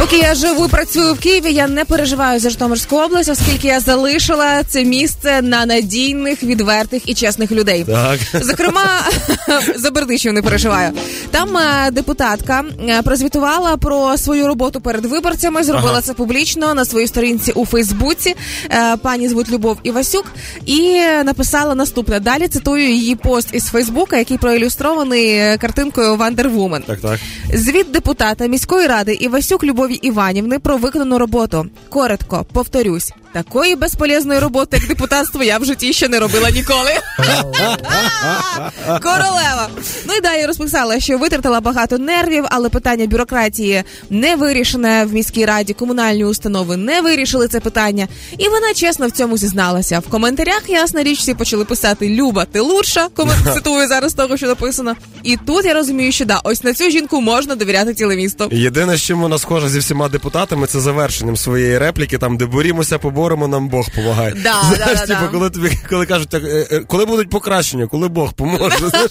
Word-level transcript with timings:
Поки 0.00 0.16
я 0.18 0.34
живу 0.34 0.64
і 0.66 0.68
працюю 0.68 1.14
в 1.14 1.18
Києві, 1.18 1.52
я 1.52 1.68
не 1.68 1.84
переживаю 1.84 2.40
за 2.40 2.50
Житомирську 2.50 2.96
область, 2.96 3.28
оскільки 3.28 3.68
я 3.68 3.80
залишила 3.80 4.62
це 4.64 4.84
місце 4.84 5.42
на 5.42 5.66
надійних, 5.66 6.42
відвертих 6.42 7.08
і 7.08 7.14
чесних 7.14 7.52
людей. 7.52 7.84
Так. 7.84 8.18
Зокрема, 8.44 8.86
за 9.76 9.90
Бердичів 9.90 10.32
не 10.32 10.42
переживаю. 10.42 10.90
Там 11.30 11.56
е, 11.56 11.90
депутатка 11.90 12.64
е, 12.88 13.02
прозвітувала 13.02 13.76
про 13.76 14.18
свою 14.18 14.46
роботу 14.46 14.80
перед 14.80 15.04
виборцями, 15.04 15.64
зробила 15.64 15.92
Ага. 15.92 16.00
це 16.00 16.14
публічно 16.14 16.74
на 16.74 16.84
своїй 16.84 17.06
сторінці 17.06 17.52
у 17.52 17.66
Фейсбуці. 17.66 18.34
Е, 18.70 18.96
Пані 18.96 19.28
звуть 19.28 19.50
Любов 19.50 19.78
Івасюк, 19.82 20.24
і 20.66 21.00
написала 21.24 21.74
наступне. 21.74 22.20
Далі 22.20 22.48
цитую 22.48 22.88
її 22.88 23.14
пост 23.16 23.48
із 23.52 23.64
Фейсбука, 23.64 24.16
який 24.16 24.38
проілюстрований 24.38 25.58
картинкою 25.58 26.16
Вандервумен. 26.16 26.82
Так, 26.82 27.00
так. 27.00 27.18
Звіт 27.54 27.90
депутата 27.90 28.46
міської 28.46 28.86
ради 28.86 29.14
Івасюк 29.14 29.64
Любові 29.88 29.98
Іванівни 30.02 30.58
про 30.58 30.76
виконану 30.76 31.18
роботу. 31.18 31.66
Коротко, 31.88 32.46
повторюсь, 32.52 33.12
такої 33.42 33.76
безполезної 33.76 34.40
роботи, 34.40 34.76
як 34.76 34.88
депутатство, 34.88 35.44
я 35.44 35.58
в 35.58 35.64
житті 35.64 35.92
ще 35.92 36.08
не 36.08 36.18
робила 36.18 36.50
ніколи. 36.50 36.90
Королева. 38.86 39.68
Ну 40.06 40.14
і 40.14 40.20
далі 40.20 40.46
розписала, 40.46 41.00
що 41.00 41.18
витратила 41.18 41.60
багато 41.60 41.98
нервів, 41.98 42.44
але 42.48 42.68
питання 42.68 43.06
бюрократії 43.06 43.82
не 44.10 44.36
вирішене 44.36 45.04
в 45.04 45.12
міській 45.12 45.44
раді. 45.44 45.72
Комунальні 45.72 46.24
установи 46.24 46.76
не 46.76 47.00
вирішили 47.00 47.48
це 47.48 47.60
питання. 47.60 48.08
І 48.38 48.48
вона 48.48 48.74
чесно 48.74 49.06
в 49.06 49.10
цьому 49.10 49.36
зізналася. 49.36 49.98
В 49.98 50.08
коментарях 50.10 50.62
ясна 50.68 51.02
річ 51.02 51.18
всі 51.18 51.34
почали 51.34 51.64
писати 51.64 52.08
Люба, 52.08 52.44
ти 52.44 52.60
лучша. 52.60 53.08
Комент 53.14 53.38
цитую 53.54 53.88
зараз 53.88 54.14
того, 54.14 54.36
що 54.36 54.46
написано. 54.46 54.96
І 55.22 55.36
тут 55.36 55.64
я 55.64 55.74
розумію, 55.74 56.12
що 56.12 56.24
да, 56.24 56.40
ось 56.44 56.64
на 56.64 56.74
цю 56.74 56.90
жінку 56.90 57.20
можна 57.20 57.54
довіряти 57.54 57.94
ціле 57.94 58.16
місто. 58.16 58.48
Єдине, 58.52 58.96
з 58.96 59.02
чим 59.02 59.20
вона 59.20 59.38
схожа 59.38 59.68
зі 59.68 59.78
всіма 59.78 60.08
депутатами, 60.08 60.66
це 60.66 60.80
завершенням 60.80 61.36
своєї 61.36 61.78
репліки, 61.78 62.18
там, 62.18 62.36
де 62.36 62.46
борімося, 62.46 62.98
поборемо, 63.27 63.47
нам 63.47 63.69
Бог 63.69 63.89
помагає. 63.95 64.33
Да, 64.43 64.61
Знаєш, 64.63 64.99
да, 64.99 65.05
да, 65.05 65.05
типу, 65.05 65.19
да. 65.21 65.27
коли 65.27 65.49
тобі 65.49 65.77
коли 65.89 66.05
кажуть, 66.05 66.29
так, 66.29 66.43
е, 66.43 66.67
е, 66.71 66.79
коли 66.79 67.05
будуть 67.05 67.29
покращення, 67.29 67.87
коли 67.87 68.07
Бог 68.07 68.33
поможе. 68.33 68.77
знаєш? 68.89 69.09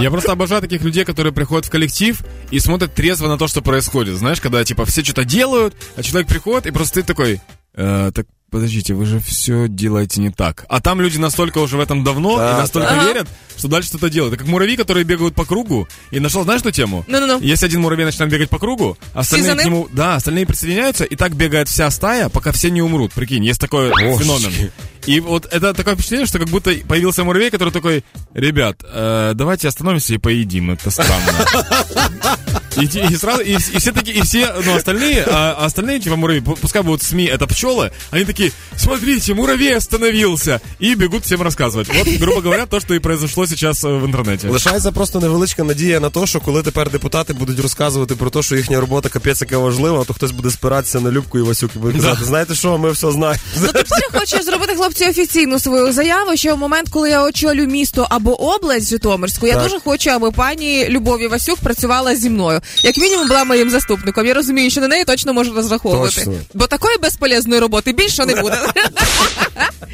Я 0.00 0.10
просто 0.10 0.32
обожаю 0.32 0.60
таких 0.60 0.84
людей, 0.84 1.04
которые 1.04 1.32
приходят 1.32 1.66
в 1.66 1.70
коллектив 1.70 2.20
и 2.52 2.60
смотрят 2.60 2.94
трезво 2.94 3.28
на 3.28 3.36
то, 3.36 3.48
что 3.48 3.62
происходит. 3.62 4.16
Знаешь, 4.16 4.40
когда 4.40 4.64
типа 4.64 4.84
все 4.84 5.02
что-то 5.04 5.24
делают, 5.24 5.74
а 5.96 6.02
человек 6.02 6.28
приходит 6.28 6.66
и 6.66 6.70
просто 6.72 7.00
ты 7.00 7.06
такой, 7.06 7.40
«Э, 7.74 8.10
так 8.14 8.26
подождите, 8.53 8.93
вы 8.93 9.05
же 9.05 9.19
все 9.19 9.67
делаете 9.67 10.21
не 10.21 10.29
так. 10.29 10.65
А 10.69 10.79
там 10.79 11.01
люди 11.01 11.17
настолько 11.17 11.57
уже 11.57 11.75
в 11.75 11.79
этом 11.79 12.03
давно 12.03 12.37
Да, 12.37 12.51
и 12.51 12.61
настолько 12.61 12.91
да. 12.93 13.03
верят, 13.05 13.27
что 13.57 13.67
дальше 13.67 13.89
что-то 13.89 14.09
делают. 14.09 14.33
Это 14.35 14.43
как 14.43 14.49
муравьи, 14.51 14.77
которые 14.77 15.03
бегают 15.03 15.33
по 15.33 15.43
кругу. 15.43 15.87
И 16.11 16.19
нашел, 16.19 16.43
знаешь, 16.43 16.61
эту 16.61 16.71
тему? 16.71 17.03
Ну-ну-ну. 17.07 17.39
Если 17.41 17.65
один 17.65 17.81
муравей 17.81 18.05
начинает 18.05 18.31
бегать 18.31 18.49
по 18.49 18.59
кругу, 18.59 18.95
остальные 19.15 19.55
за 19.55 19.57
к 19.57 19.65
нему, 19.65 19.89
да, 19.91 20.15
остальные 20.15 20.45
присоединяются, 20.45 21.03
и 21.03 21.15
так 21.15 21.35
бегает 21.35 21.67
вся 21.67 21.89
стая, 21.89 22.29
пока 22.29 22.51
все 22.51 22.69
не 22.69 22.81
умрут. 22.83 23.11
Прикинь, 23.13 23.43
есть 23.43 23.59
такой 23.59 23.89
Божечки. 23.89 24.23
феномен. 24.23 24.71
И 25.07 25.19
вот 25.19 25.47
это 25.51 25.73
такое 25.73 25.95
впечатление, 25.95 26.27
что 26.27 26.39
как 26.39 26.47
будто 26.49 26.71
появился 26.87 27.23
муравей, 27.23 27.49
который 27.49 27.71
такой, 27.73 28.05
ребят, 28.33 28.77
э, 28.83 29.31
давайте 29.35 29.67
остановимся 29.67 30.13
и 30.13 30.17
поедим, 30.17 30.71
это 30.71 30.91
странно. 30.91 31.33
И, 32.82 32.86
те- 32.86 33.08
и 33.10 33.16
сразу, 33.16 33.42
и, 33.42 33.54
вс- 33.56 33.74
и 33.74 33.78
все 33.78 33.92
такие, 33.92 34.16
и 34.18 34.22
все, 34.22 34.54
ну, 34.64 34.74
остальные, 34.76 35.24
а, 35.26 35.56
а 35.58 35.66
остальные, 35.66 36.00
типа, 36.00 36.16
муравьи, 36.16 36.40
пу- 36.40 36.56
пускай 36.60 36.82
будут 36.82 37.02
СМИ, 37.02 37.24
это 37.24 37.46
пчелы, 37.46 37.90
они 38.12 38.24
такие, 38.24 38.52
смотрите, 38.76 39.34
муравей 39.34 39.76
остановился, 39.76 40.60
и 40.80 40.94
бегут 40.94 41.24
всем 41.24 41.42
рассказывать. 41.42 41.88
Вот, 41.94 42.08
грубо 42.20 42.40
говоря, 42.40 42.66
то, 42.66 42.80
что 42.80 42.94
и 42.94 42.98
произошло 43.00 43.46
сейчас 43.46 43.84
э, 43.84 44.00
в 44.00 44.04
интернете. 44.06 44.48
Лишається 44.48 44.92
просто 44.92 45.20
невеличка 45.20 45.64
надія 45.64 46.00
на 46.00 46.10
те, 46.10 46.26
що 46.26 46.40
коли 46.40 46.62
тепер 46.62 46.90
депутати 46.90 47.32
будуть 47.32 47.60
розказувати 47.60 48.14
про 48.14 48.30
те, 48.30 48.42
що 48.42 48.56
їхня 48.56 48.80
робота 48.80 49.08
капець 49.08 49.40
яка 49.40 49.58
важлива, 49.58 50.04
то 50.04 50.14
хтось 50.14 50.30
буде 50.30 50.50
спиратися 50.50 51.00
на 51.00 51.10
Любку 51.10 51.38
і 51.38 51.42
Васюк 51.42 51.70
і 51.76 51.78
буде 51.78 51.98
казати, 51.98 52.24
знаєте 52.24 52.54
що, 52.54 52.78
ми 52.78 52.90
все 52.90 53.10
знаємо. 53.12 53.40
Ну 53.60 53.66
тепер 53.66 53.98
я 54.12 54.18
хочу 54.20 54.42
зробити 54.42 54.74
хлопці 54.74 55.04
офіційну 55.04 55.58
свою 55.58 55.92
заяву, 55.92 56.36
що 56.36 56.54
в 56.54 56.58
момент, 56.58 56.88
коли 56.90 57.10
я 57.10 57.24
очолю 57.24 57.66
місто 57.66 58.06
або 58.10 58.42
область 58.54 58.88
Житомирську, 58.90 59.46
я 59.46 59.54
Так. 59.54 59.62
дуже 59.62 59.80
хочу, 59.80 60.10
аби 60.10 60.30
пані 60.30 60.86
Любові 60.88 61.26
Васюк 61.26 61.58
працювала 61.58 62.16
зі 62.16 62.30
мною. 62.30 62.60
Як 62.83 62.97
мінімум 62.97 63.27
була 63.27 63.43
моїм 63.43 63.69
заступником. 63.69 64.25
Я 64.25 64.33
розумію, 64.33 64.69
що 64.71 64.81
на 64.81 64.87
неї 64.87 65.05
точно 65.05 65.33
можу 65.33 65.53
розраховувати. 65.53 66.15
Точно. 66.15 66.33
Бо 66.53 66.67
такої 66.67 66.97
безполезної 66.97 67.61
роботи 67.61 67.91
більше 67.91 68.25
не 68.25 68.41
буде. 68.41 68.57